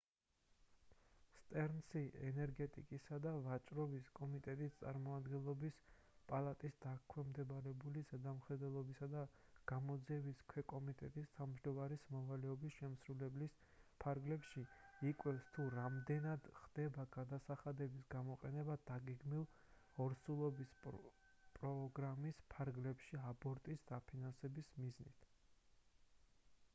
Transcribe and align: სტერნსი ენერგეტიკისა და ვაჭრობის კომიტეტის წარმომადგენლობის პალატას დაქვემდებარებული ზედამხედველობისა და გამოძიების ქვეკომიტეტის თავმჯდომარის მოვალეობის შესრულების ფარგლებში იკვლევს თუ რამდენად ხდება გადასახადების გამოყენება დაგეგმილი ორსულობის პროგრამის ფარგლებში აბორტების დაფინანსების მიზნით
სტერნსი 1.39 2.01
ენერგეტიკისა 2.27 3.17
და 3.25 3.33
ვაჭრობის 3.47 4.07
კომიტეტის 4.19 4.77
წარმომადგენლობის 4.79 5.75
პალატას 6.31 6.79
დაქვემდებარებული 6.85 8.03
ზედამხედველობისა 8.11 9.09
და 9.11 9.25
გამოძიების 9.71 10.41
ქვეკომიტეტის 10.53 11.29
თავმჯდომარის 11.35 12.07
მოვალეობის 12.15 12.79
შესრულების 12.79 13.59
ფარგლებში 14.05 14.65
იკვლევს 15.11 15.53
თუ 15.59 15.67
რამდენად 15.75 16.49
ხდება 16.63 17.05
გადასახადების 17.17 18.09
გამოყენება 18.17 18.79
დაგეგმილი 18.91 19.73
ორსულობის 20.07 20.75
პროგრამის 21.59 22.41
ფარგლებში 22.55 23.21
აბორტების 23.33 23.87
დაფინანსების 23.93 24.73
მიზნით 24.85 25.31